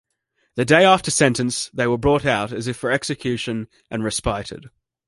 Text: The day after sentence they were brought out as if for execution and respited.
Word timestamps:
The 0.55 0.65
day 0.65 0.83
after 0.83 1.11
sentence 1.11 1.69
they 1.75 1.85
were 1.85 1.95
brought 1.95 2.25
out 2.25 2.51
as 2.51 2.65
if 2.65 2.75
for 2.75 2.91
execution 2.91 3.67
and 3.91 4.03
respited. 4.03 4.71